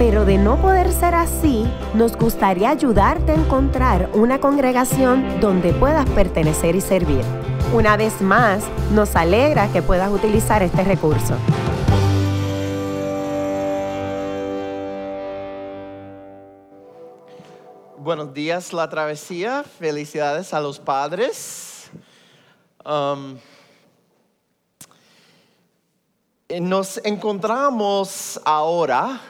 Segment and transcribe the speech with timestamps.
[0.00, 6.08] pero de no poder ser así, nos gustaría ayudarte a encontrar una congregación donde puedas
[6.08, 7.22] pertenecer y servir.
[7.74, 11.34] Una vez más, nos alegra que puedas utilizar este recurso.
[17.98, 19.64] Buenos días, la travesía.
[19.64, 21.90] Felicidades a los padres.
[22.86, 23.36] Um,
[26.58, 29.20] nos encontramos ahora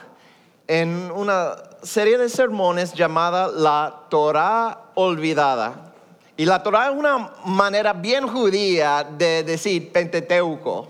[0.71, 5.91] en una serie de sermones llamada La Torah Olvidada.
[6.37, 10.87] Y la Torah es una manera bien judía de decir Pentateuco.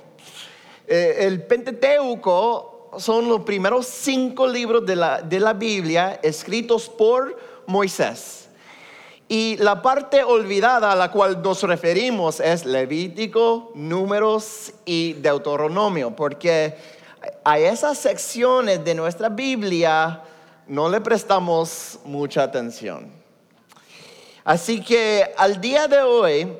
[0.87, 7.35] Eh, el Pentateuco son los primeros cinco libros de la, de la Biblia escritos por
[7.65, 8.49] Moisés.
[9.27, 17.00] Y la parte olvidada a la cual nos referimos es Levítico, Números y Deuteronomio, porque
[17.43, 20.21] a esas secciones de nuestra Biblia
[20.67, 23.11] no le prestamos mucha atención.
[24.43, 26.57] Así que al día de hoy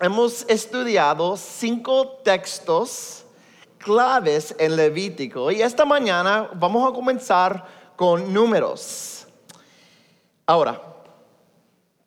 [0.00, 3.24] hemos estudiado cinco textos
[3.78, 9.26] claves en Levítico y esta mañana vamos a comenzar con números.
[10.46, 10.80] Ahora,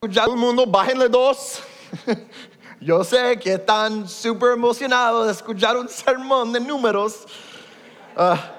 [0.10, 1.62] ya el mundo, bájenle dos.
[2.84, 7.26] Yo sé que están súper emocionados de escuchar un sermón de números.
[8.14, 8.52] Ah,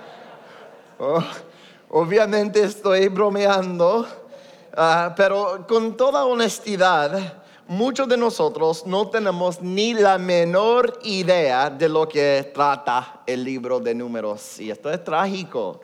[0.98, 1.22] oh,
[1.90, 4.06] obviamente estoy bromeando,
[4.74, 11.88] ah, pero con toda honestidad, muchos de nosotros no tenemos ni la menor idea de
[11.90, 14.58] lo que trata el libro de números.
[14.58, 15.82] Y esto es trágico.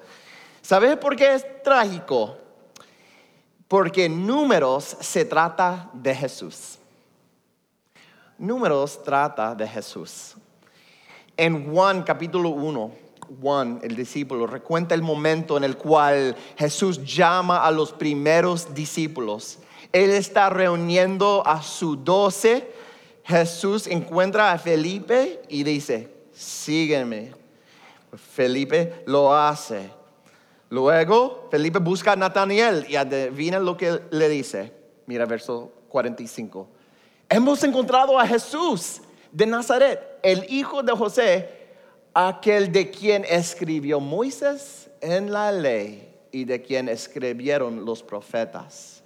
[0.62, 2.36] ¿Sabes por qué es trágico?
[3.70, 6.79] porque números se trata de Jesús.
[8.40, 10.34] Números trata de Jesús.
[11.36, 12.90] En Juan capítulo 1,
[13.38, 19.58] Juan, el discípulo, recuenta el momento en el cual Jesús llama a los primeros discípulos.
[19.92, 22.72] Él está reuniendo a sus doce.
[23.24, 27.34] Jesús encuentra a Felipe y dice, sígueme.
[28.14, 29.90] Felipe lo hace.
[30.70, 34.72] Luego Felipe busca a Nataniel y adivina lo que le dice.
[35.04, 36.79] Mira verso 45.
[37.32, 41.48] Hemos encontrado a Jesús de Nazaret, el hijo de José,
[42.12, 49.04] aquel de quien escribió Moisés en la ley y de quien escribieron los profetas.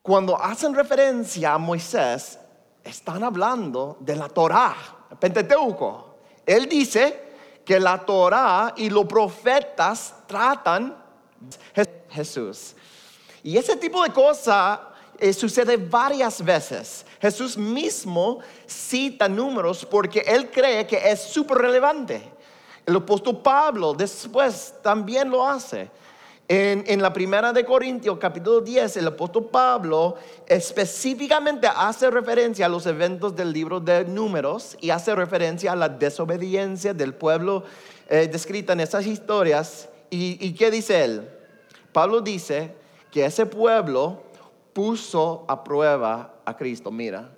[0.00, 2.38] Cuando hacen referencia a Moisés,
[2.82, 4.74] están hablando de la Torá,
[5.20, 6.16] Pentateuco.
[6.46, 7.24] Él dice
[7.62, 10.96] que la Torah y los profetas tratan
[12.08, 12.74] Jesús.
[13.42, 17.06] Y ese tipo de cosa eh, sucede varias veces.
[17.20, 22.22] Jesús mismo cita números porque él cree que es súper relevante.
[22.86, 25.90] El apóstol Pablo después también lo hace.
[26.46, 30.16] En, la primera de Corintios, capítulo 10, el apóstol Pablo
[30.46, 35.88] específicamente hace referencia a los eventos del libro de números y hace referencia a la
[35.88, 37.64] desobediencia del pueblo
[38.10, 39.88] eh, descrita en esas historias.
[40.10, 41.30] ¿Y, ¿Y qué dice él?
[41.92, 42.74] Pablo dice
[43.10, 44.24] que ese pueblo
[44.74, 46.90] puso a prueba a Cristo.
[46.90, 47.30] Mira,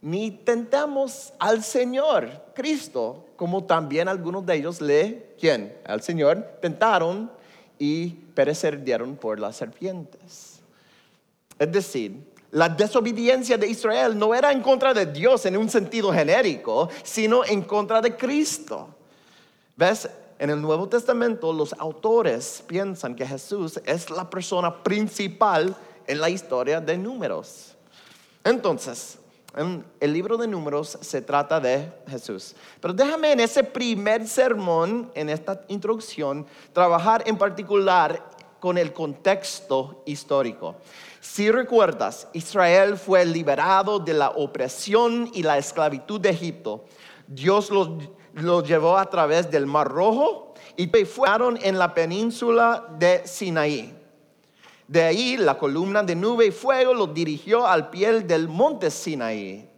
[0.00, 5.76] ni tentamos al Señor Cristo, como también algunos de ellos le, ¿quién?
[5.84, 7.30] Al Señor tentaron
[7.78, 10.60] y perecieron por las serpientes.
[11.58, 16.12] Es decir, la desobediencia de Israel no era en contra de Dios en un sentido
[16.12, 18.88] genérico, sino en contra de Cristo.
[19.76, 20.08] ¿Ves?
[20.38, 25.76] En el Nuevo Testamento los autores piensan que Jesús es la persona principal
[26.08, 27.76] en la historia de números.
[28.42, 29.18] Entonces,
[29.56, 32.54] en el libro de números se trata de Jesús.
[32.80, 38.22] Pero déjame en ese primer sermón, en esta introducción, trabajar en particular
[38.60, 40.76] con el contexto histórico.
[41.20, 46.84] Si recuerdas, Israel fue liberado de la opresión y la esclavitud de Egipto.
[47.26, 53.97] Dios los, llevó a través del Mar Rojo y fueron en la península de Sinaí.
[54.88, 59.68] De ahí la columna de nube y fuego los dirigió al pie del monte Sinaí.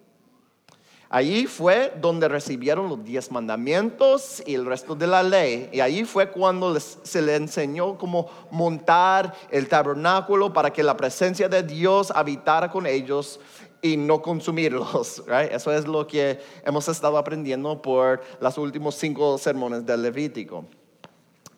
[1.13, 5.69] Allí fue donde recibieron los diez mandamientos y el resto de la ley.
[5.73, 11.49] Y allí fue cuando se les enseñó cómo montar el tabernáculo para que la presencia
[11.49, 13.41] de Dios habitara con ellos
[13.83, 15.25] y no consumirlos.
[15.51, 20.65] Eso es lo que hemos estado aprendiendo por los últimos cinco sermones del Levítico.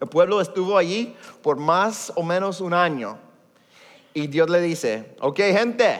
[0.01, 3.19] El pueblo estuvo allí por más o menos un año.
[4.15, 5.99] Y Dios le dice, ok gente,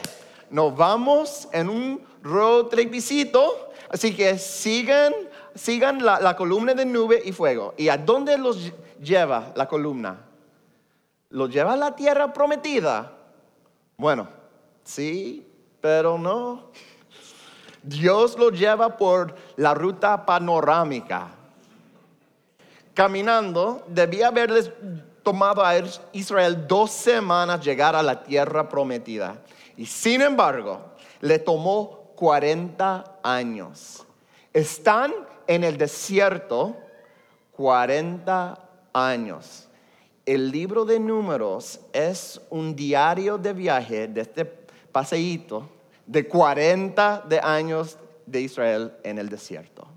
[0.49, 5.13] nos vamos en un road tripicito, así que sigan,
[5.55, 7.73] sigan la, columna de nube y fuego.
[7.77, 8.71] ¿Y a dónde los
[9.01, 10.21] lleva la columna?
[11.29, 13.13] ¿Los lleva a la tierra prometida?
[13.97, 14.27] Bueno,
[14.83, 15.47] sí,
[15.81, 16.69] pero no.
[17.81, 21.31] Dios los lleva por la ruta panorámica.
[22.93, 24.71] Caminando, debía haberles
[25.23, 25.73] tomado a
[26.11, 29.41] Israel dos semanas llegar a la tierra prometida.
[29.77, 30.81] Y sin embargo,
[31.21, 34.05] le tomó 40 años.
[34.51, 35.13] Están
[35.47, 36.77] en el desierto
[37.53, 38.59] 40
[38.93, 39.67] años.
[40.25, 45.69] El libro de números es un diario de viaje de este paseíto
[46.05, 49.87] de 40 de años de Israel en el desierto.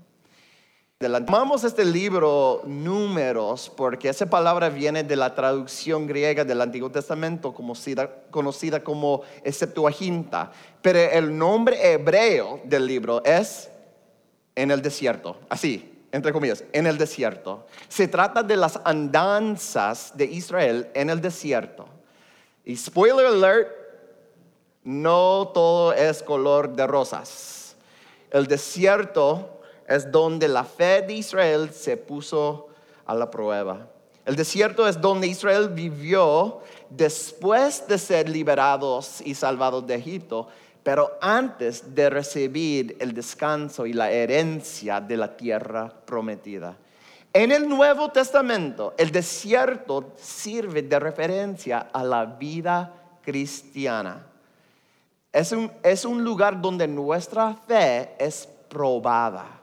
[0.99, 7.53] Tomamos este libro Números porque esa palabra viene de la traducción griega del Antiguo Testamento
[7.53, 10.51] conocida como Septuaginta,
[10.81, 13.69] pero el nombre hebreo del libro es
[14.55, 17.67] en el desierto, así, entre comillas, en el desierto.
[17.87, 21.85] Se trata de las andanzas de Israel en el desierto.
[22.65, 23.69] Y spoiler alert,
[24.83, 27.75] no todo es color de rosas.
[28.31, 29.56] El desierto
[29.87, 32.67] es donde la fe de Israel se puso
[33.05, 33.87] a la prueba.
[34.25, 40.49] El desierto es donde Israel vivió después de ser liberados y salvados de Egipto,
[40.83, 46.77] pero antes de recibir el descanso y la herencia de la tierra prometida.
[47.31, 54.25] En el Nuevo Testamento, el desierto sirve de referencia a la vida cristiana.
[55.31, 59.56] Es un, es un lugar donde nuestra fe es probada.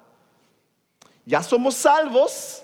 [1.27, 2.63] Ya somos salvos,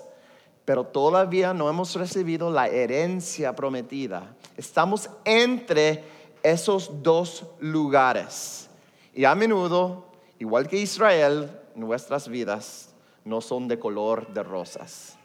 [0.65, 4.35] pero todavía no hemos recibido la herencia prometida.
[4.55, 6.03] Estamos entre
[6.43, 8.69] esos dos lugares.
[9.13, 10.05] Y a menudo,
[10.39, 12.89] igual que Israel, nuestras vidas
[13.25, 15.17] no son de color de rosas.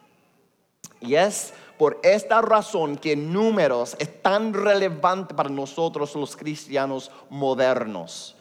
[1.00, 8.34] Y es por esta razón que números es tan relevante para nosotros los cristianos modernos.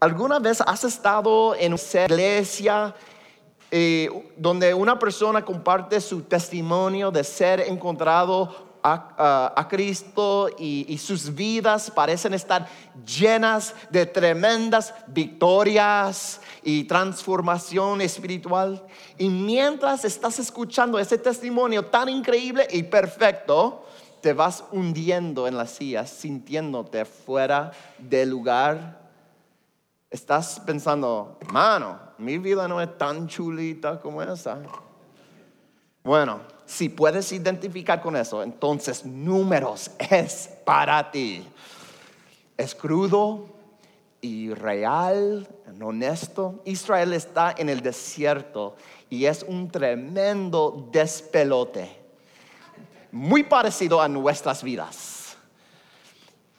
[0.00, 2.94] ¿Alguna vez has estado en una iglesia
[3.76, 11.90] eh, donde una persona comparte su testimonio de ser encontrado a, Cristo y, sus vidas
[11.90, 12.68] parecen estar
[13.04, 18.80] llenas de tremendas victorias y transformación espiritual.
[19.18, 23.86] Y mientras estás escuchando ese testimonio tan increíble y perfecto,
[24.20, 29.00] te vas hundiendo en las sillas, sintiéndote fuera de lugar.
[30.10, 34.58] Estás pensando, mano, mi vida no es tan chulita como esa.
[36.02, 41.46] Bueno, si puedes identificar con eso, entonces números es para ti.
[42.56, 43.46] Es crudo
[44.20, 45.48] y real,
[45.82, 46.62] honesto.
[46.64, 48.76] Israel está en el desierto
[49.10, 51.90] y es un tremendo despelote,
[53.12, 55.13] muy parecido a nuestras vidas.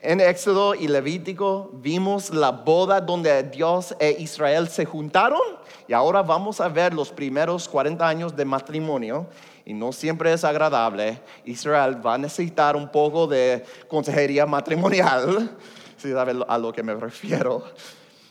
[0.08, 5.40] En Éxodo y Levítico vimos la boda donde Dios e Israel se juntaron
[5.88, 9.26] y ahora vamos a ver los primeros 40 años de matrimonio
[9.64, 11.20] y no siempre es agradable.
[11.44, 15.50] Israel va a necesitar un poco de consejería matrimonial,
[15.96, 17.64] si sabe a lo que me refiero.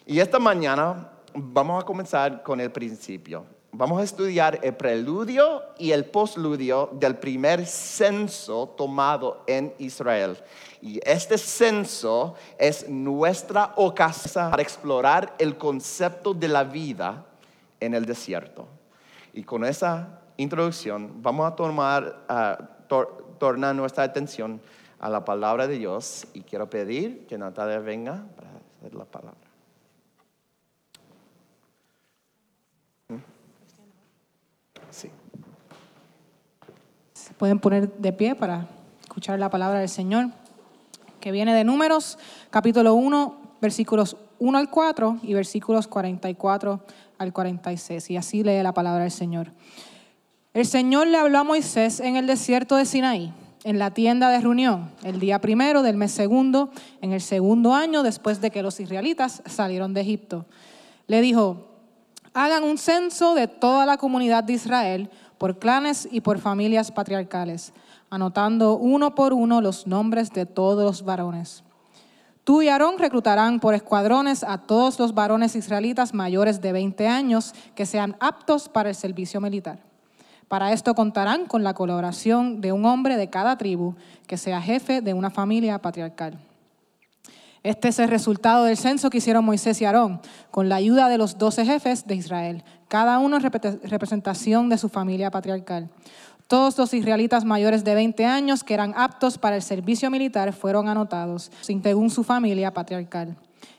[0.05, 3.43] Y esta mañana vamos a comenzar con el principio.
[3.77, 10.37] Vamos a estudiar el preludio y el postludio del primer censo tomado en Israel.
[10.85, 17.25] Y este censo es nuestra ocasión para explorar el concepto de la vida
[17.79, 18.67] en el desierto.
[19.33, 22.27] Y con esa introducción vamos a tomar,
[23.39, 24.61] tornar nuestra atención
[24.99, 29.39] a la palabra de Dios y quiero pedir que Natalia venga para hacer la palabra.
[34.91, 35.09] Sí.
[37.13, 38.67] Se pueden poner de pie para
[39.01, 40.27] escuchar la palabra del Señor
[41.25, 42.19] que viene de Números,
[42.51, 46.79] capítulo 1, versículos 1 al 4 y versículos 44
[47.17, 48.11] al 46.
[48.11, 49.51] Y así lee la palabra del Señor.
[50.53, 54.39] El Señor le habló a Moisés en el desierto de Sinaí, en la tienda de
[54.39, 56.69] reunión, el día primero del mes segundo,
[57.01, 60.45] en el segundo año después de que los israelitas salieron de Egipto.
[61.07, 61.75] Le dijo,
[62.35, 67.73] Hagan un censo de toda la comunidad de Israel por clanes y por familias patriarcales,
[68.09, 71.63] anotando uno por uno los nombres de todos los varones.
[72.43, 77.55] Tú y Aarón reclutarán por escuadrones a todos los varones israelitas mayores de 20 años
[77.73, 79.79] que sean aptos para el servicio militar.
[80.47, 83.95] Para esto contarán con la colaboración de un hombre de cada tribu
[84.27, 86.37] que sea jefe de una familia patriarcal.
[87.63, 90.21] Este es el resultado del censo que hicieron Moisés y Aarón,
[90.51, 94.87] con la ayuda de los doce jefes de Israel, cada uno en representación de su
[94.87, 95.89] familia patriarcal.
[96.47, 100.87] Todos los israelitas mayores de 20 años que eran aptos para el servicio militar fueron
[100.87, 103.35] anotados, según su familia patriarcal.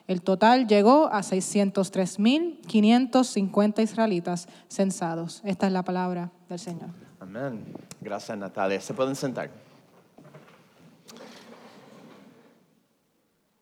[0.09, 5.43] El total llegó a 603.550 israelitas censados.
[5.45, 6.89] Esta es la palabra del Señor.
[7.21, 7.63] Amén.
[8.01, 8.81] Gracias, Natalia.
[8.81, 9.51] Se pueden sentar.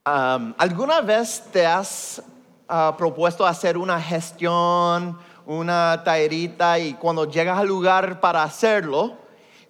[0.05, 2.23] ¿Alguna vez te has
[2.69, 9.17] ah, propuesto hacer una gestión, una taerita y cuando llegas al lugar para hacerlo,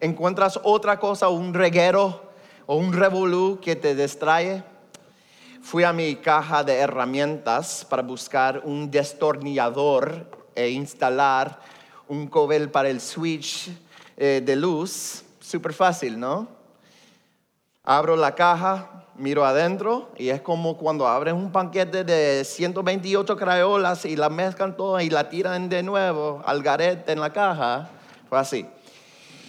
[0.01, 2.31] encuentras otra cosa, un reguero
[2.67, 4.63] o un revolú que te distrae?
[5.63, 11.59] Fui a mi caja de herramientas para buscar un destornillador e instalar
[12.07, 13.71] un cobel para el switch
[14.17, 15.25] eh, de luz.
[15.41, 16.49] Súper fácil, ¿no?
[17.83, 24.05] Abro la caja, miro adentro y es como cuando abres un paquete de 128 crayolas
[24.05, 27.89] y la mezclan todas y la tiran de nuevo al garete en la caja.
[28.29, 28.67] Fue así.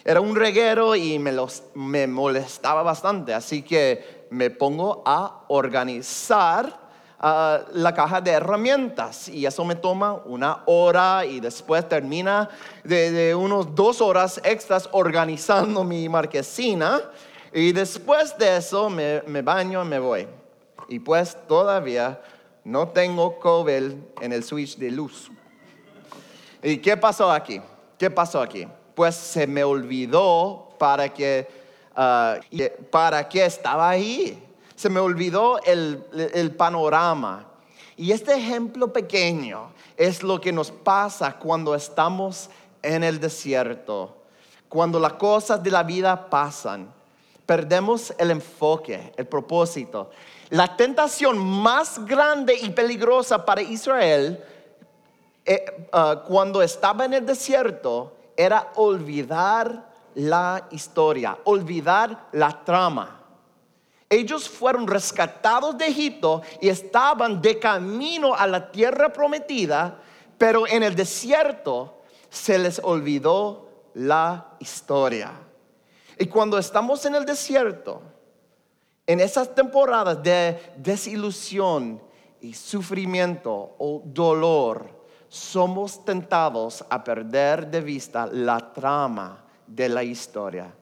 [0.04, 6.80] Era un reguero y me, los, me molestaba bastante, así que me pongo a organizar
[7.20, 12.50] ah, la caja de herramientas y eso me toma una hora y después termina
[12.84, 17.02] de, de unos dos horas extras organizando mi marquesina
[17.56, 20.28] y después de eso me, baño y me voy.
[20.90, 22.22] Y pues todavía
[22.66, 25.32] no tengo cobel en el switch de luz.
[26.62, 27.62] ¿Y qué pasó aquí?
[27.98, 28.68] ¿Qué pasó aquí?
[28.94, 31.48] Pues se me olvidó para que,
[31.96, 32.36] ah,
[32.92, 34.38] para qué estaba ahí.
[34.76, 37.48] Se me olvidó el, el panorama.
[37.96, 42.50] Y este ejemplo pequeño es lo que nos pasa cuando estamos
[42.82, 44.14] en el desierto,
[44.68, 46.94] cuando las cosas de la vida pasan
[47.46, 50.10] perdemos el enfoque, el propósito.
[50.50, 54.44] La tentación más grande y peligrosa para Israel
[55.46, 63.22] eh, ah, cuando estaba en el desierto era olvidar la historia, olvidar la trama.
[64.10, 70.00] Ellos fueron rescatados de Egipto y estaban de camino a la tierra prometida,
[70.38, 75.32] pero en el desierto se les olvidó la historia.
[76.18, 78.02] Y cuando estamos en el desierto,
[79.08, 82.02] en esas temporadas de desilusión
[82.42, 84.90] y sufrimiento o dolor,
[85.28, 90.74] somos tentados a perder de vista la trama de la historia.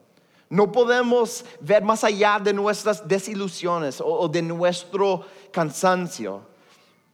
[0.49, 6.41] No podemos ver más allá de nuestras desilusiones o, de nuestro cansancio.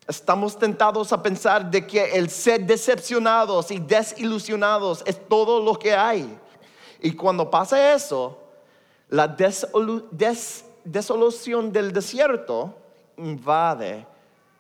[0.06, 5.94] Estamos tentados a pensar de que el ser decepcionados y desilusionados es todo lo que
[5.94, 6.38] hay.
[7.02, 8.38] Y cuando pasa eso,
[9.10, 9.28] la
[10.84, 12.76] desolución del desierto
[13.18, 14.06] invade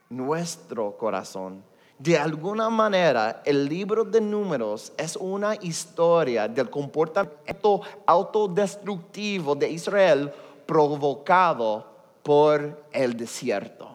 [0.10, 1.64] nuestro corazón.
[1.98, 10.32] De alguna manera, el libro de números es una historia del comportamiento autodestructivo de Israel
[10.66, 11.86] provocado
[12.24, 13.90] por el desierto.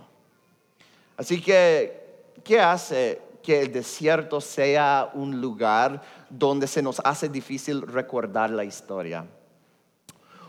[1.17, 7.83] Así que, ¿qué hace que el desierto sea un lugar donde se nos hace difícil
[7.83, 9.27] recordar la historia.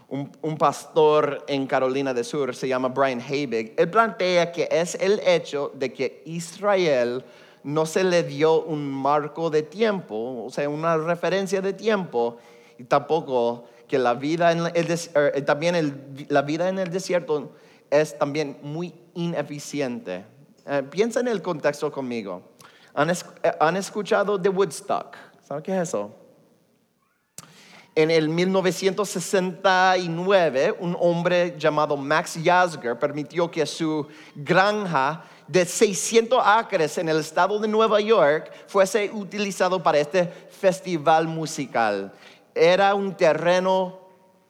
[0.08, 3.74] Un, pastor en Carolina del Sur se llama Brian Habig.
[3.78, 7.26] Él plantea que es el hecho de que Israel
[7.64, 12.38] no se le dio un marco de tiempo, o sea, una referencia de tiempo,
[12.78, 17.52] y tampoco que la vida en el, er, también la vida en el desierto
[17.90, 20.24] es también muy ineficiente.
[20.68, 22.55] Eh, piensa en el contexto conmigo.
[22.96, 23.16] ¿Han, eh,
[23.60, 25.18] ¿Han escuchado de Woodstock?
[25.48, 26.16] ¿Saben qué es eso?
[27.94, 36.98] En el 1969, un hombre llamado Max Yasger permitió que su granja de 600 acres
[36.98, 42.12] en el estado de Nueva York fuese utilizado para este festival musical.
[42.54, 44.00] Era un terreno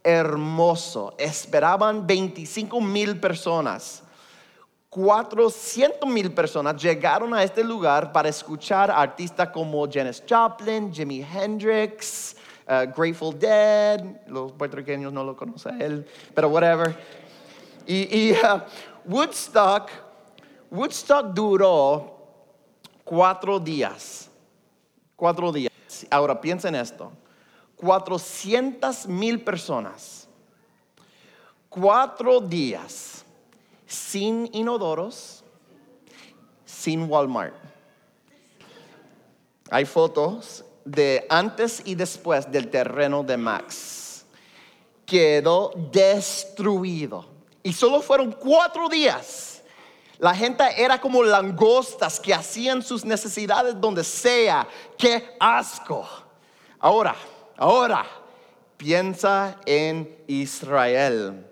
[0.03, 1.13] hermoso.
[1.17, 4.01] Esperaban 25 mil personas.
[4.95, 12.37] 400 mil personas llegaron a este lugar para escuchar artistas como Janis Joplin, Jimi Hendrix,
[12.65, 16.97] uh, Grateful Dead, los puertorriqueños no lo conocen él, pero whatever.
[17.85, 18.61] Y, uh,
[19.03, 19.89] Woodstock,
[20.71, 22.13] Woodstock duró
[23.03, 24.29] Cuatro días.
[25.17, 25.73] Cuatro días.
[26.09, 27.11] Ahora piensen esto.
[27.75, 30.29] 400 mil personas.
[31.67, 33.24] Cuatro días
[33.87, 35.43] sin inodoros,
[36.65, 37.55] sin Walmart.
[39.69, 44.25] Hay fotos de antes y después del terreno de Max.
[45.05, 47.25] Quedó destruido.
[47.63, 49.63] Y solo fueron cuatro días.
[50.19, 54.67] La gente era como langostas que hacían sus necesidades donde sea.
[54.97, 56.07] ¡Qué asco!
[56.79, 57.15] Ahora,
[57.57, 58.05] ahora,
[58.77, 61.44] piensa en Israel.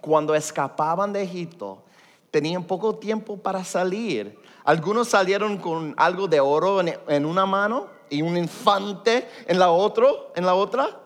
[0.00, 1.82] Cuando escapaban de Egipto,
[2.30, 4.38] tenían poco tiempo para salir.
[4.64, 10.32] Algunos salieron con algo de oro en, una mano y un infante en la, otro,
[10.36, 11.00] en la otra.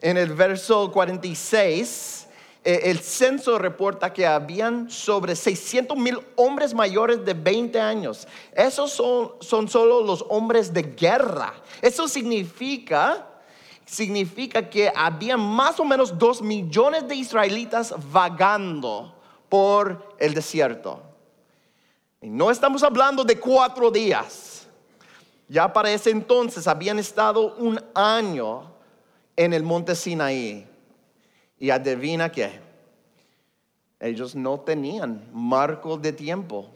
[0.00, 2.28] En el verso 46,
[2.64, 8.28] eh, el censo reporta que habían sobre 600 mil hombres mayores de 20 años.
[8.52, 11.54] Esos son, son solo los hombres de guerra.
[11.82, 13.26] Eso significa
[13.88, 19.14] significa que había más o menos dos millones de israelitas vagando
[19.48, 21.02] por el desierto.
[22.20, 24.66] Y no estamos hablando de cuatro días.
[25.48, 28.70] Ya para ese entonces habían estado un año
[29.34, 30.66] en el monte Sinaí.
[31.58, 32.60] Y adivina qué.
[33.98, 36.68] Ellos no tenían marco de tiempo.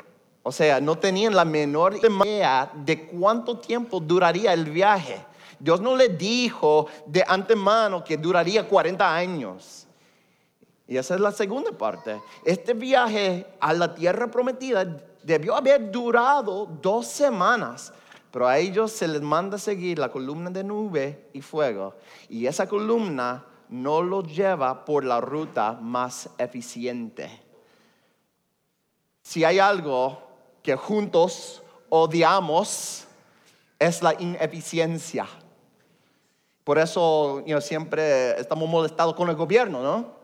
[0.43, 5.25] O sea, no tenían la menor idea de cuánto tiempo duraría el viaje.
[5.63, 9.87] Dios no le dijo de antemano que duraría 40 años.
[10.89, 12.21] Y esa es la segunda parte.
[12.45, 14.85] Este viaje a la tierra prometida
[15.23, 17.93] debió haber durado dos semanas,
[18.33, 21.95] pero a ellos se les manda seguir la columna de nube y fuego.
[22.29, 27.41] Y esa columna no los lleva por la ruta más eficiente.
[29.23, 30.21] Si hay algo
[30.61, 33.07] que juntos odiamos,
[33.79, 35.29] es la ineficiencia.
[36.65, 40.23] Por eso siempre estamos molestados con el gobierno, ¿no?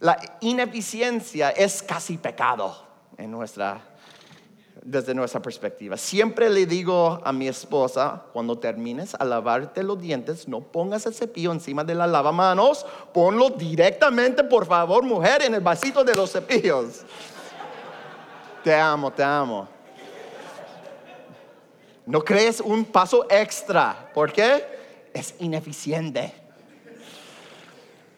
[0.00, 2.76] La ineficiencia es casi pecado
[3.16, 3.80] en nuestra,
[4.82, 5.96] desde nuestra perspectiva.
[5.96, 11.14] Siempre le digo a mi esposa, cuando termines a lavarte los dientes, no pongas el
[11.14, 16.30] cepillo encima de la lavamanos, ponlo directamente, por favor, mujer, en el vasito de los
[16.30, 17.00] cepillos.
[18.62, 19.66] Te amo, te amo.
[22.06, 24.10] No crees un paso extra.
[24.14, 24.77] ¿Por qué?
[25.18, 26.32] Es ineficiente.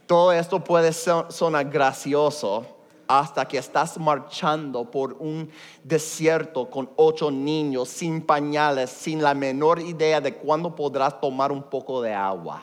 [0.07, 2.67] Todo esto puede sonar gracioso
[3.07, 5.51] hasta que estás marchando por un
[5.83, 11.63] desierto con ocho niños sin pañales, sin la menor idea de cuándo podrás tomar un
[11.63, 12.63] poco de agua.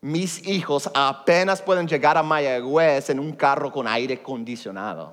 [0.00, 5.12] Mis hijos apenas pueden llegar a Mayagüez en un carro con aire acondicionado.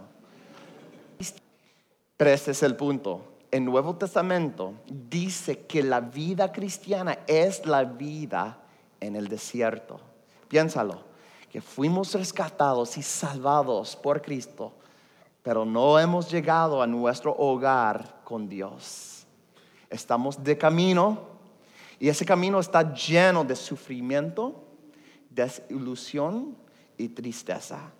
[2.17, 7.83] Pero este es el punto el Nuevo Testamento dice que la vida cristiana es la
[7.83, 8.57] vida
[9.01, 9.99] en el desierto.
[10.47, 11.03] Piénsalo,
[11.51, 14.71] que fuimos rescatados y salvados por Cristo,
[15.43, 19.25] pero no hemos llegado a nuestro hogar con Dios.
[19.89, 21.19] Estamos de camino
[21.99, 24.63] y ese camino está lleno de sufrimiento,
[25.29, 26.55] desilusión
[26.97, 27.91] y tristeza.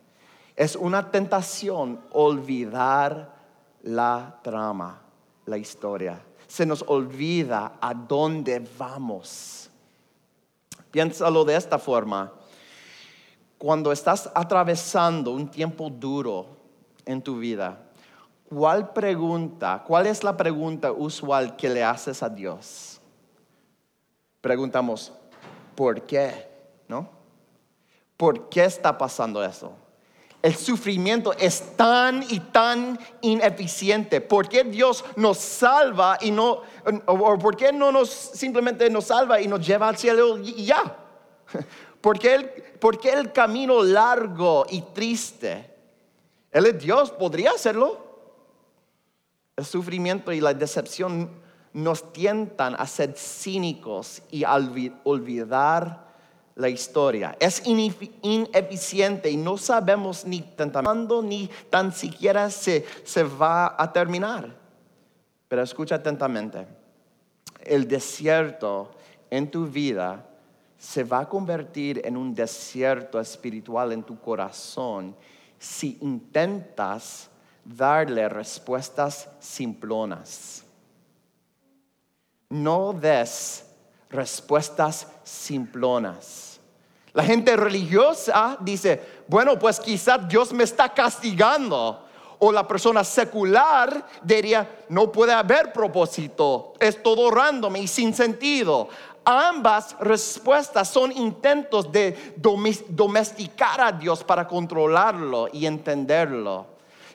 [0.56, 3.36] Es una tentación olvidar
[3.84, 5.11] la trama
[5.52, 6.20] la historia.
[6.48, 9.70] Se nos olvida a dónde vamos.
[10.90, 12.34] Piénsalo de esta forma.
[13.58, 16.48] Cuando estás atravesando un tiempo duro
[17.06, 17.78] en tu vida,
[18.50, 23.00] ¿cuál pregunta, cuál es la pregunta usual que le haces a Dios?
[24.42, 25.14] Preguntamos,
[25.76, 26.50] ¿por qué?
[26.88, 27.08] ¿No?
[28.18, 29.74] ¿Por qué está pasando eso?
[30.42, 34.22] El sufrimiento es tan y tan ineficiente.
[34.22, 36.62] ¿Por qué Dios nos salva y no,
[37.06, 40.98] o por qué no nos simplemente nos salva y nos lleva al cielo y ya?
[42.02, 42.50] ¿Por qué el,
[42.80, 45.70] por qué el camino largo y triste?
[46.52, 48.10] Él es Dios, podría hacerlo.
[49.56, 51.30] El sufrimiento y la decepción
[51.74, 54.56] nos tientan a ser cínicos y a
[55.04, 56.11] olvidar
[56.62, 57.36] la historia.
[57.40, 60.42] Es ineficiente y no sabemos ni
[60.84, 64.56] cuándo ni tan siquiera se, se va a terminar.
[65.48, 66.66] Pero escucha atentamente.
[67.60, 68.92] El desierto
[69.30, 70.26] en tu vida
[70.78, 75.16] se va a convertir en un desierto espiritual en tu corazón
[75.60, 77.30] si intentas
[77.64, 80.64] darle respuestas simplonas.
[82.50, 83.66] No des
[84.10, 86.51] respuestas simplonas.
[87.14, 92.08] La gente religiosa dice, bueno, pues quizás Dios me está castigando
[92.44, 98.90] O la persona secular diría, no puede haber propósito, es todo random y sin sentido.
[99.24, 106.66] Ambas respuestas son intentos de domesticar a Dios para controlarlo y entenderlo.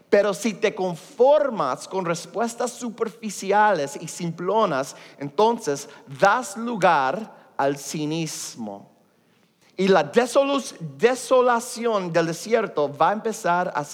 [0.09, 5.89] Pero si te conformas con respuestas superficiales y simplonas, entonces
[6.21, 8.96] das lugar al cinismo.
[9.77, 13.85] Y la desolación del desierto va a empezar a,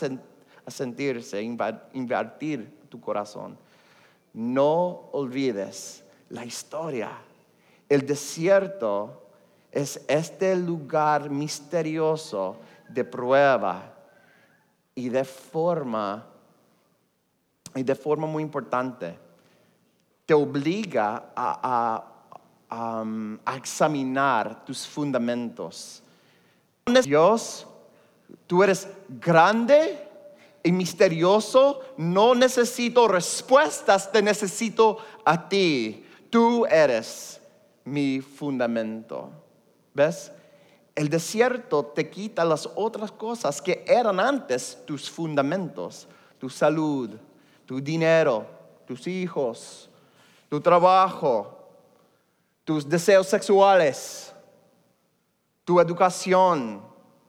[0.71, 3.59] sentirse, invertir tu corazón.
[4.33, 7.11] No olvides la historia.
[7.89, 9.23] El desierto
[9.73, 13.93] es este lugar misterioso de prueba
[14.95, 16.27] y de forma
[17.75, 19.19] y de forma muy importante
[20.27, 22.12] te obliga a
[22.75, 26.03] A examinar tus fundamentos.
[27.05, 27.67] Dios,
[28.47, 30.09] tú eres grande
[30.63, 36.07] y misterioso, no necesito respuestas, te necesito a ti.
[36.31, 37.43] Tú eres
[37.85, 39.31] mi fundamento.
[39.93, 40.33] ¿Ves?
[40.95, 46.09] El desierto te quita las otras cosas que eran antes tus fundamentos,
[46.39, 47.11] tu salud,
[47.67, 48.47] tu dinero,
[48.87, 49.89] tus hijos,
[50.49, 51.62] tu trabajo,
[52.65, 54.33] tus deseos sexuales,
[55.65, 56.83] tu educación,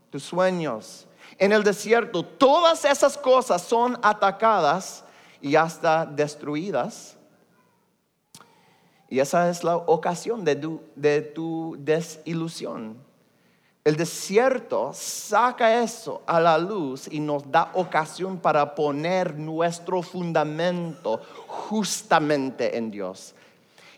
[0.09, 1.07] tus sueños.
[1.37, 5.03] En el desierto, todas esas cosas son atacadas
[5.41, 7.17] y hasta destruidas.
[9.09, 12.97] Y esa es la ocasión de tu, de tu desilusión.
[13.83, 21.19] El desierto saca eso a la luz y nos da ocasión para poner nuestro fundamento
[21.47, 23.35] justamente en Dios.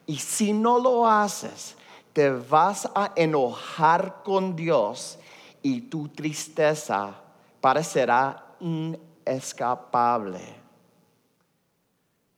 [0.07, 1.75] Y si no lo haces,
[2.13, 5.17] te vas a enojar con Dios
[5.61, 7.15] y tu tristeza
[7.59, 10.39] parecerá inescapable.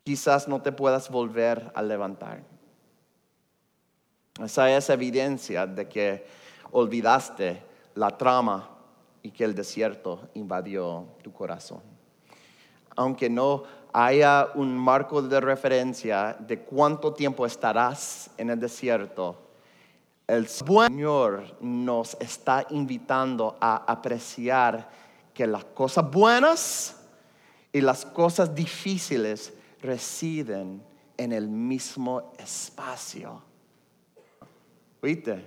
[0.03, 2.41] Quizás no te puedas volver a levantar.
[4.41, 6.25] Esa es evidencia de que
[6.71, 7.61] olvidaste
[7.95, 8.69] la trama
[9.21, 11.81] y que el desierto invadió tu corazón.
[12.95, 13.63] Aunque no
[13.99, 19.41] haya un marco de referencia de cuánto tiempo estarás en el desierto,
[20.27, 24.87] el Señor nos está invitando a apreciar
[25.33, 26.95] que las cosas buenas
[27.73, 30.83] y las cosas difíciles residen
[31.17, 33.41] en el mismo espacio.
[35.01, 35.43] ¿Oíste?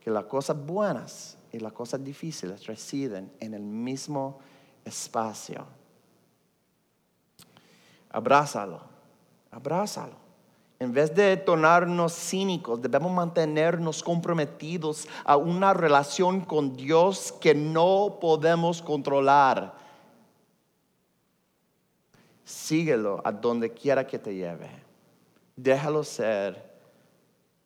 [0.00, 4.40] Que las cosas buenas y las cosas difíciles residen en el mismo
[4.84, 5.64] espacio
[8.12, 8.80] abrázalo,
[9.50, 10.22] abrázalo.
[10.78, 18.18] En vez de tornarnos cínicos, debemos mantenernos comprometidos a una relación con Dios que no
[18.20, 19.74] podemos controlar.
[22.44, 24.68] Síguelo a donde quiera que te lleve.
[25.54, 26.60] Déjalo ser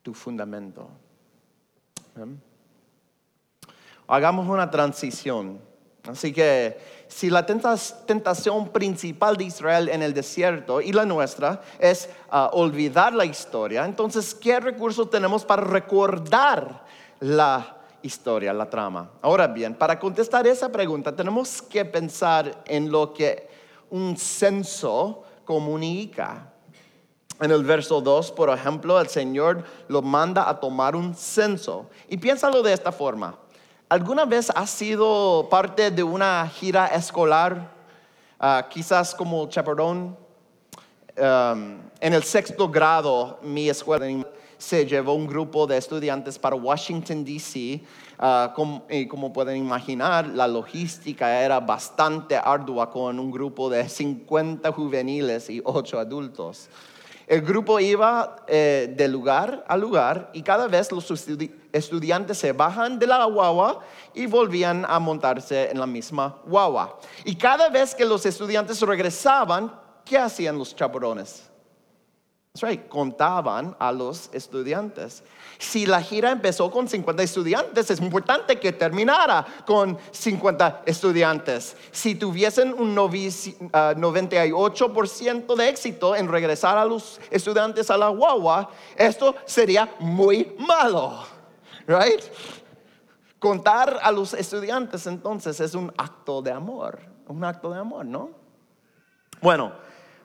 [0.03, 0.87] tu fundamento.
[4.07, 5.59] Hagamos una transición.
[6.05, 12.09] Así que si la tentación principal de Israel en el desierto y la nuestra es
[12.31, 16.85] ah, olvidar la historia, entonces, ¿qué recursos tenemos para recordar
[17.21, 19.11] la historia, la trama?
[19.23, 23.49] Ahora bien, para contestar esa pregunta tenemos que pensar en lo que
[23.91, 26.53] un censo comunica.
[27.39, 31.87] En el verso 2, por ejemplo, el Señor lo manda a tomar un censo.
[32.09, 33.39] Y piénsalo de esta forma.
[33.89, 37.71] ¿Alguna vez has sido parte de una gira escolar,
[38.41, 40.17] ah, quizás como chaperón?
[41.17, 44.07] En el sexto grado, mi escuela
[44.59, 47.81] se llevó un grupo de estudiantes para Washington, D.C.
[48.19, 48.53] Ah,
[48.91, 55.49] y como pueden imaginar, la logística era bastante ardua con un grupo de 50 juveniles
[55.49, 56.69] y 8 adultos.
[57.29, 61.66] El grupo iba eh, de lugar a lugar y cada vez los estudiantes
[62.35, 63.81] se bajan de la guagua
[64.15, 66.99] y volvían a montarse en la misma guagua.
[67.25, 69.73] Y cada vez que los estudiantes regresaban,
[70.05, 71.51] ¿qué hacían los chaperones?
[72.89, 75.23] contaban a los estudiantes.
[75.59, 81.77] Si la gira empezó con 50 estudiantes, es importante que terminara con 50 estudiantes.
[81.93, 88.69] Si tuviesen un 98% ah, de éxito en regresar a los estudiantes a la guagua,
[88.97, 91.36] esto sería muy malo.
[91.87, 92.21] Right?
[93.39, 98.31] Contar a los estudiantes entonces es un acto de amor, un acto de amor, ¿no?
[99.41, 99.73] Bueno,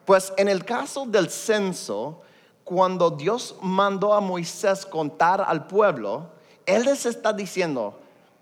[0.06, 2.21] pues en el caso del censo,
[2.63, 6.32] cuando Dios mandó a Moisés contar al pueblo,
[6.65, 8.00] Él les está diciendo,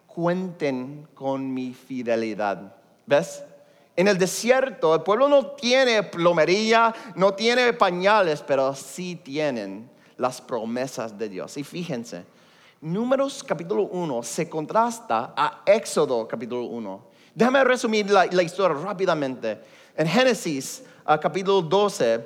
[0.08, 2.76] cuenten con mi fidelidad.
[3.06, 3.44] ¿Ves?
[3.96, 10.40] En el desierto, el pueblo no tiene plomería, no tiene pañales, pero sí tienen las
[10.40, 11.58] promesas de Dios.
[11.58, 12.24] Y fíjense,
[12.82, 17.02] Números capítulo 1 se contrasta a Éxodo capítulo 1.
[17.36, 19.60] Déjame resumir la, historia rápidamente.
[19.98, 22.18] En Génesis uh, capítulo 12,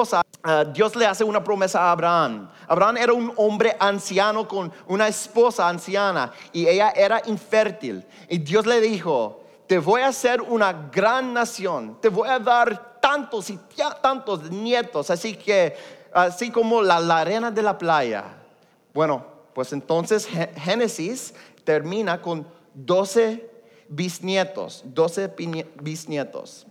[0.00, 2.50] uh, Dios le hace una promesa a Abraham.
[2.66, 8.04] Abraham era un hombre anciano con una esposa anciana y ella era infértil.
[8.28, 12.98] Y Dios le dijo, te voy a hacer una gran nación, te voy a dar
[13.00, 13.60] tantos y
[14.02, 15.76] tantos nietos, así que,
[16.12, 18.24] así como la arena de la playa.
[18.92, 21.34] Bueno, pues entonces Génesis
[21.64, 23.48] termina con 12
[23.88, 25.34] bisnietos, 12
[25.80, 26.66] bisnietos.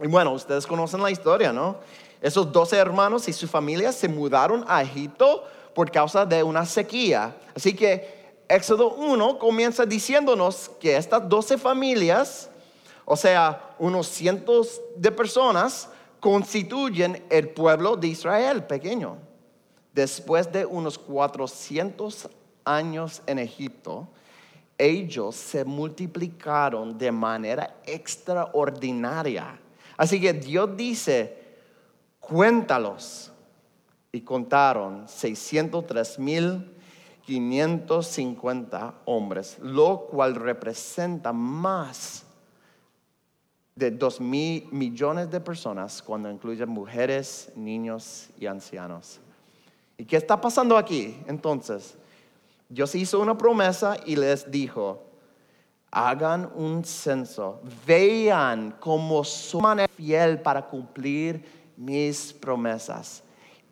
[0.00, 1.78] Y bueno, ustedes conocen la historia, ¿no?
[2.20, 7.36] Esos 12 hermanos y su familia se mudaron a Egipto por causa de una sequía.
[7.54, 12.50] Así que Éxodo 1 comienza diciéndonos que estas 12 familias,
[13.04, 15.88] o sea, unos cientos de personas,
[16.20, 19.16] constituyen el pueblo de Israel pequeño.
[19.92, 22.28] Después de unos 400
[22.64, 24.08] años en Egipto,
[24.78, 29.60] ellos se multiplicaron de manera extraordinaria.
[29.96, 31.36] Así que Dios dice,
[32.18, 33.28] cuéntalos.
[34.14, 36.72] Y contaron 603 mil
[37.24, 42.24] 550 hombres, lo cual representa más
[43.74, 49.20] de 2 mil millones de personas cuando incluyen mujeres, niños y ancianos.
[50.02, 51.16] ¿Y qué está pasando aquí?
[51.28, 51.94] Entonces,
[52.68, 55.00] Dios hizo una promesa y les dijo,
[55.92, 63.22] hagan un censo, vean cómo son fiel para cumplir mis promesas.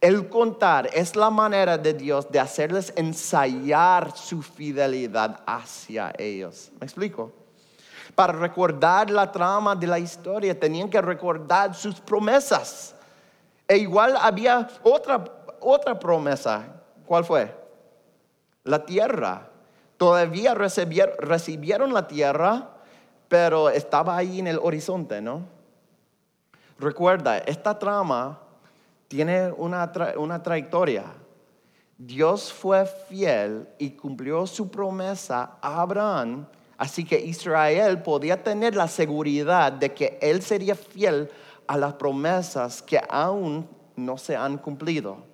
[0.00, 6.70] El contar es la manera de Dios de hacerles ensayar su fidelidad hacia ellos.
[6.78, 7.32] ¿Me explico?
[8.14, 12.94] Para recordar la trama de la historia tenían que recordar sus promesas.
[13.70, 15.24] E igual había otra,
[15.60, 16.82] otra promesa.
[17.06, 17.54] ¿Cuál fue?
[18.64, 19.48] La tierra.
[19.96, 22.70] Todavía recibieron, la tierra,
[23.28, 25.44] pero estaba ahí en el horizonte, ¿no?
[26.78, 28.40] Recuerda, esta trama
[29.08, 31.04] tiene una, una trayectoria.
[31.98, 36.46] Dios fue fiel y cumplió su promesa a Abraham,
[36.78, 41.30] así que Israel podía tener la seguridad de que él sería fiel
[41.66, 45.29] a las promesas que aún no se han cumplido.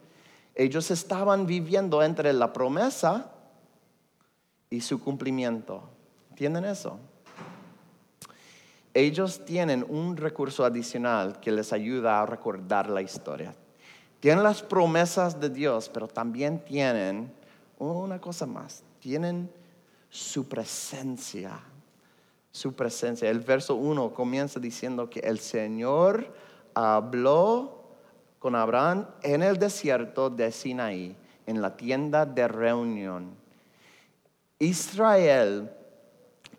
[0.57, 3.31] Ellos estaban viviendo entre la promesa
[4.71, 5.83] y su cumplimiento.
[6.31, 6.99] ¿Entienden eso?
[8.95, 13.55] Ellos tienen un recurso adicional que les ayuda a recordar la historia.
[14.21, 17.31] Tienen las promesas de Dios, pero también tienen
[17.79, 18.83] una cosa más.
[18.99, 19.51] Tienen
[20.09, 21.61] su presencia.
[22.51, 23.29] Su presencia.
[23.29, 26.33] El verso 1 comienza diciendo que el Señor
[26.73, 27.76] habló
[28.38, 33.35] con Abraham en el desierto de Sinaí, en la tienda de reunión.
[34.59, 35.70] Israel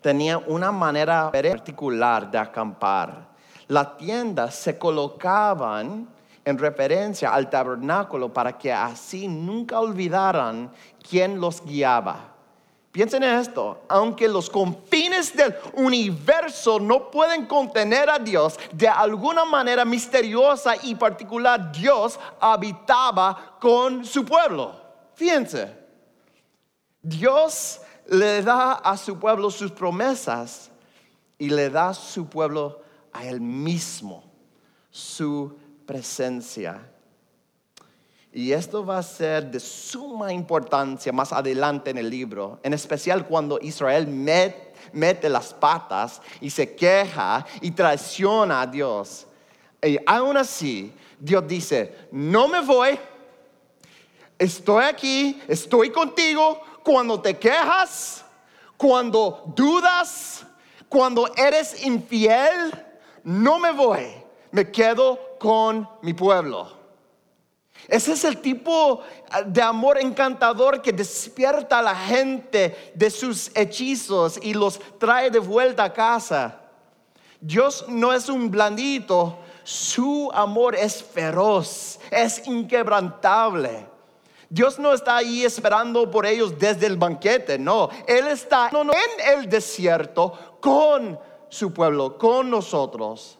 [0.00, 3.28] tenía una manera particular de acampar.
[3.66, 6.08] Las tiendas se colocaban
[6.44, 10.72] en referencia al tabernáculo para que así nunca olvidaran
[11.06, 12.37] quién los guiaba.
[12.98, 19.44] Piensen en esto, aunque los confines del universo no pueden contener a Dios, de alguna
[19.44, 24.74] manera misteriosa y particular Dios habitaba con su pueblo.
[25.14, 25.72] Fíjense,
[27.00, 30.68] Dios le da a su pueblo sus promesas
[31.38, 32.80] y le da a su pueblo
[33.12, 34.24] a él mismo,
[34.90, 35.56] su
[35.86, 36.82] presencia.
[38.32, 43.26] Y esto va a ser de suma importancia más adelante en el libro, en especial
[43.26, 49.26] cuando Israel mete las patas y se queja y traiciona a Dios.
[49.82, 52.98] Y aún así, Dios dice, no me voy,
[54.38, 58.24] estoy aquí, estoy contigo cuando te quejas,
[58.76, 60.44] cuando dudas,
[60.88, 62.72] cuando eres infiel,
[63.24, 66.77] no me voy me quedo con mi pueblo.
[67.88, 73.50] Ese es el tipo ah, de amor encantador que despierta a la gente de sus
[73.54, 76.60] hechizos y los trae de vuelta a casa.
[77.40, 83.86] Dios no es un blandito, su amor es feroz, es inquebrantable.
[84.50, 87.88] Dios no está ahí esperando por ellos desde el banquete, no.
[88.06, 93.37] Él está en el desierto con su pueblo, con nosotros.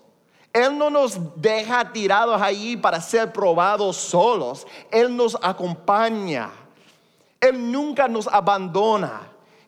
[0.59, 4.67] Él no nos deja tirados ahí para ser probados solos.
[4.91, 6.51] Él nos acompaña.
[7.41, 9.21] Él nunca nos abandona.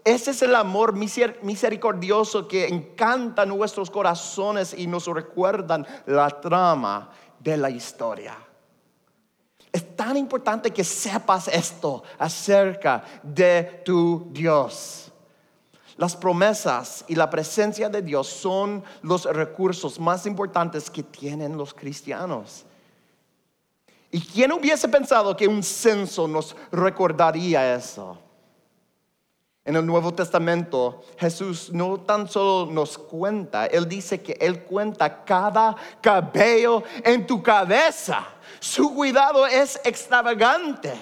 [0.04, 7.56] Ese es el amor misericordioso que encanta nuestros corazones y nos recuerdan la trama de
[7.56, 8.36] la historia.
[9.70, 15.09] Es tan importante que sepas esto acerca de tu Dios.
[16.00, 21.74] Las promesas y la presencia de Dios son los recursos más importantes que tienen los
[21.74, 22.64] cristianos.
[24.10, 28.16] ¿Y quién hubiese pensado que un censo nos recordaría eso?
[29.62, 35.22] En el Nuevo Testamento, Jesús no tan solo nos cuenta, Él dice que Él cuenta
[35.22, 38.26] cada cabello en tu cabeza.
[38.58, 40.94] Su cuidado es extravagante.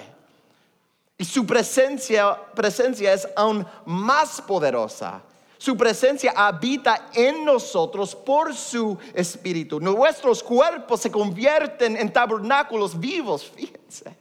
[1.19, 5.21] Y su presencia, presencia es aún más poderosa.
[5.57, 9.81] Su presencia habita en nosotros por su espíritu.
[9.81, 14.15] Nuestros cuerpos se convierten en tabernáculos vivos, fíjense.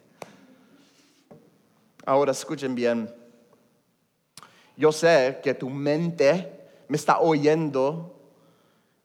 [2.05, 3.15] Ahora escuchen bien.
[4.77, 8.13] Yo sé que tu mente me está oyendo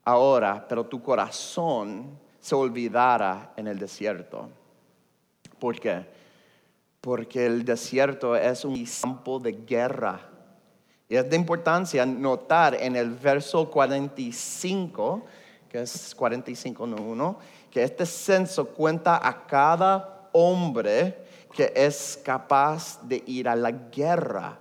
[0.03, 4.49] ahora, pero tu corazón se olvidará en el desierto.
[5.59, 6.12] ¿Por qué?
[7.03, 10.21] Porque el desierto es un campo de guerra.
[11.09, 15.25] Y es de importancia notar en el verso 45,
[15.67, 17.39] que es 45, no uno,
[17.69, 21.17] que este censo cuenta a cada hombre
[21.53, 24.59] que es capaz de ir a la guerra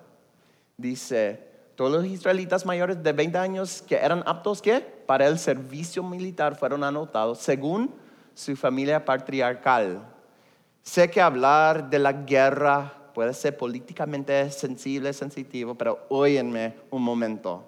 [0.83, 1.40] dice,
[1.76, 4.81] todos los israelitas mayores de 20 años que eran aptos ¿qué?
[4.81, 7.94] para el servicio militar fueron anotados según
[8.35, 10.12] su familia patriarcal.
[10.82, 17.64] Sé que hablar de la guerra puede ser políticamente sensible, sensitivo, pero óyenme un momento.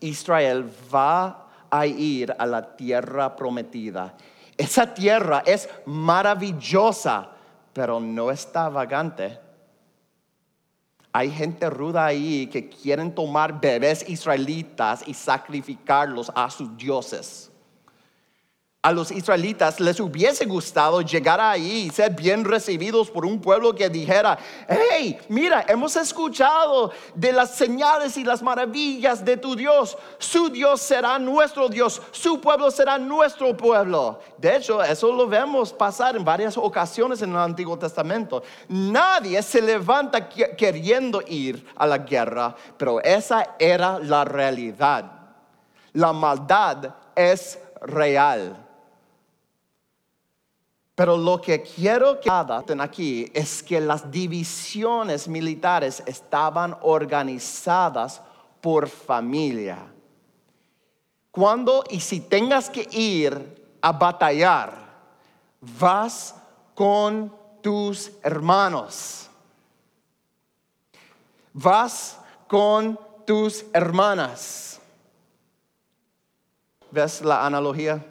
[0.00, 4.14] Israel va a ir a la tierra prometida.
[4.56, 7.30] Esa tierra es maravillosa,
[7.72, 9.38] pero no está vagante
[11.12, 17.47] hay gente ruda ahí que quieren tomar bebés israelitas y sacrificarlos a sus dioses
[18.80, 23.74] a los israelitas les hubiese gustado llegar ahí y ser bien recibidos por un pueblo
[23.74, 24.38] que dijera,
[24.68, 29.98] hey, mira, hemos escuchado de las señales y las maravillas de tu Dios.
[30.18, 34.20] Su Dios será nuestro Dios, su pueblo será nuestro pueblo.
[34.36, 38.44] De hecho, eso lo vemos pasar en varias ocasiones en el Antiguo Testamento.
[38.68, 45.10] Nadie se levanta queriendo ir a la guerra, pero esa era la realidad.
[45.94, 48.67] La maldad es real.
[50.98, 58.20] Pero lo que quiero que hagan aquí es que las divisiones militares estaban organizadas
[58.60, 59.78] por familia.
[61.30, 64.74] Cuando y si tengas que ir a batallar,
[65.78, 66.34] vas
[66.74, 67.32] con
[67.62, 69.30] tus hermanos.
[71.52, 74.80] Vas con tus hermanas.
[76.90, 78.04] ¿Ves la analogía?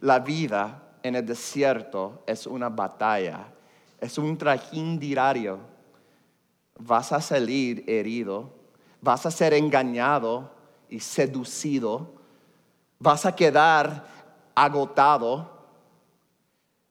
[0.00, 3.46] La vida en el desierto es una batalla,
[4.00, 5.58] es un trajín diario.
[6.78, 8.50] Vas a salir herido,
[9.00, 10.50] vas a ser engañado
[10.88, 12.14] y seducido,
[12.98, 14.04] vas a quedar
[14.54, 15.58] agotado,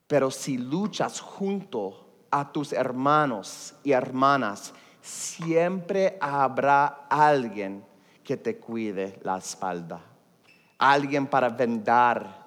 [0.07, 7.83] pero si luchas junto a tus hermanos y hermanas, siempre habrá alguien
[8.23, 10.01] que te cuide la espalda,
[10.77, 12.38] alguien para vendar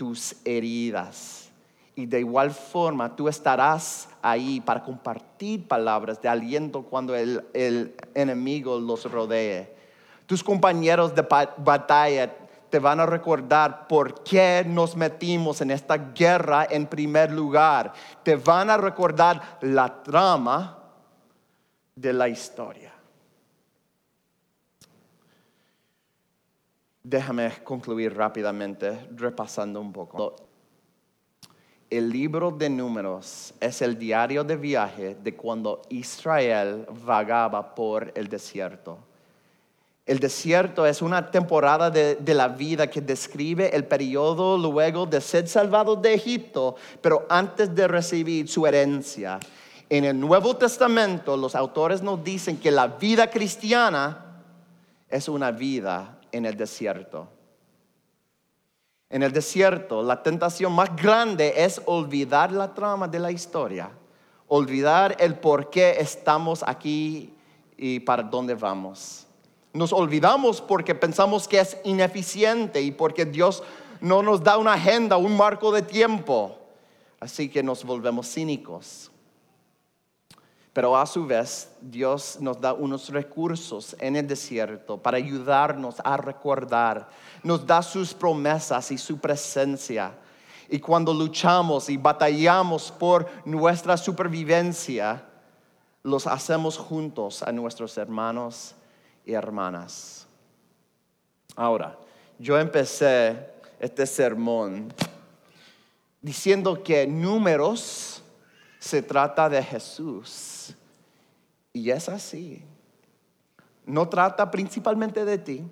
[0.00, 1.50] tus heridas.
[1.94, 7.94] Y de igual forma tú estarás ahí para compartir palabras de aliento cuando el, el
[8.14, 9.76] enemigo los rodee.
[10.24, 11.20] Tus compañeros de
[11.58, 12.34] batalla
[12.70, 17.92] te van a recordar por qué nos metimos en esta guerra en primer lugar.
[18.22, 20.78] Te van a recordar la trama
[21.94, 22.89] de la historia.
[27.02, 30.36] Déjame concluir rápidamente repasando un poco.
[31.88, 38.28] El libro de números es el diario de viaje de cuando Israel vagaba por el
[38.28, 38.98] desierto.
[40.06, 45.48] El desierto es una temporada de, la vida que describe el periodo luego de ser
[45.48, 49.40] salvado de Egipto, pero antes de recibir su herencia.
[49.88, 54.42] En el Nuevo Testamento los autores nos dicen que la vida cristiana
[55.08, 57.28] es una vida en el desierto.
[59.08, 63.90] En el desierto, la tentación más grande es olvidar la trama de la historia,
[64.46, 67.34] olvidar el por qué estamos aquí
[67.76, 69.26] y para dónde vamos.
[69.72, 73.62] Nos olvidamos porque pensamos que es ineficiente y porque Dios
[74.00, 76.56] no nos da una agenda, un marco de tiempo.
[77.18, 79.09] Así que nos volvemos cínicos.
[80.72, 86.16] Pero a su vez, Dios nos da unos recursos en el desierto para ayudarnos a
[86.16, 87.08] recordar.
[87.42, 90.12] Nos da sus promesas y su presencia.
[90.68, 95.24] Y cuando luchamos y batallamos por nuestra supervivencia,
[96.04, 98.74] los hacemos juntos a nuestros hermanos
[99.26, 100.28] y hermanas.
[101.56, 101.98] Ahora,
[102.38, 103.50] yo empecé
[103.80, 104.94] este sermón
[106.22, 108.22] diciendo que números
[108.78, 110.59] se trata de Jesús.
[111.72, 112.64] Y es así.
[113.86, 115.64] No trata principalmente de ti.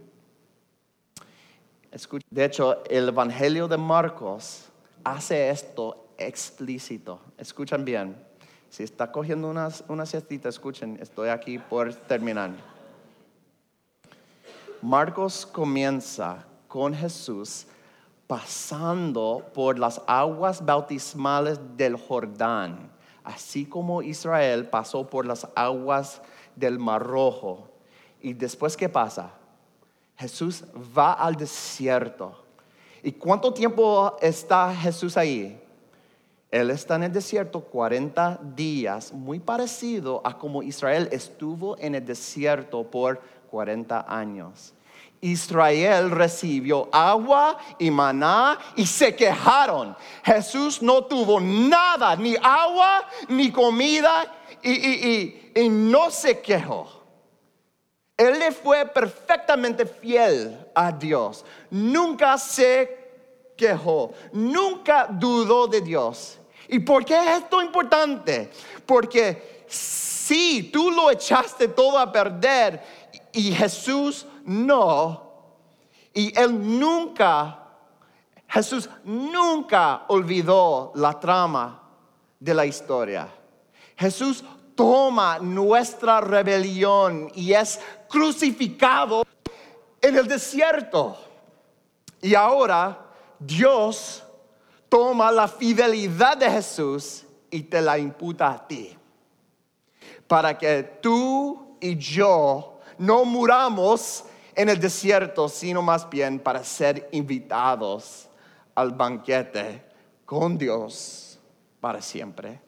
[2.30, 4.68] De hecho, el Evangelio de Marcos
[5.04, 7.20] hace esto explícito.
[7.36, 8.16] Escuchen bien.
[8.68, 12.50] Si está cogiendo una, una siestita, escuchen, estoy aquí por terminar.
[14.82, 17.66] Marcos comienza con Jesús
[18.26, 22.90] pasando por las aguas bautismales del Jordán,
[23.24, 26.20] así como Israel pasó por las aguas
[26.56, 27.68] del Mar Rojo.
[28.20, 29.32] Y después, ¿qué pasa?
[30.16, 30.64] Jesús
[30.96, 32.44] va al desierto.
[33.02, 35.60] ¿Y cuánto tiempo está Jesús ahí?
[36.50, 42.04] Él está en el desierto 40 días, muy parecido a como Israel estuvo en el
[42.04, 44.72] desierto por 40 años.
[45.20, 49.96] Israel recibió agua y maná y se quejaron.
[50.24, 56.88] Jesús no tuvo nada, ni agua, ni comida y, no se quejó.
[58.16, 61.44] Él le fue perfectamente fiel a Dios.
[61.70, 62.98] Nunca se
[63.56, 66.38] quejó, nunca dudó de Dios.
[66.68, 68.50] ¿Y por qué es esto importante?
[68.84, 72.82] Porque si tú lo echaste todo a perder
[73.38, 75.22] y Jesús no.
[76.12, 77.68] Y él nunca,
[78.48, 81.80] Jesús nunca olvidó la trama
[82.40, 83.28] de la historia.
[83.96, 84.42] Jesús
[84.74, 89.22] toma nuestra rebelión y es crucificado
[90.00, 91.16] en el desierto.
[92.20, 93.06] Y ahora
[93.38, 94.24] Dios
[94.88, 98.98] toma la fidelidad de Jesús y te la imputa a ti.
[100.26, 104.24] Para que tú y yo no muramos
[104.54, 108.28] en el desierto, sino más bien para ser invitados
[108.74, 109.84] al banquete
[110.24, 111.38] con Dios
[111.80, 112.60] para siempre,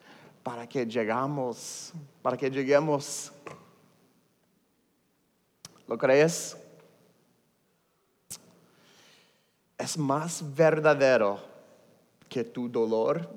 [0.43, 3.33] para que llegamos, para que lleguemos.
[5.87, 6.57] ¿Lo crees?
[9.77, 11.41] Es más verdadero
[12.29, 13.29] que tu dolor,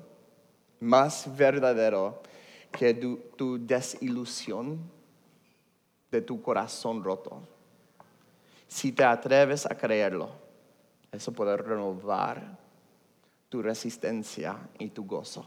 [0.78, 2.22] más verdadero
[2.70, 4.78] que tu, tu desilusión
[6.14, 7.42] de tu corazón roto
[8.74, 10.30] si te atreves a creerlo,
[11.12, 12.58] eso puede renovar
[13.48, 15.46] tu resistencia y tu gozo.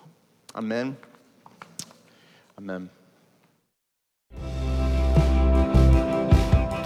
[0.54, 0.98] Amén.
[2.56, 2.90] Amén.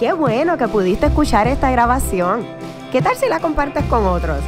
[0.00, 2.44] Qué bueno que pudiste escuchar esta grabación.
[2.90, 4.40] ¿Qué tal si la compartes con otros?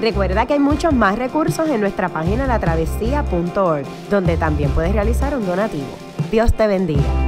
[0.00, 5.44] Recuerda que hay muchos más recursos en nuestra página latravesía.org, donde también puedes realizar un
[5.44, 5.98] donativo.
[6.30, 7.25] Dios te bendiga.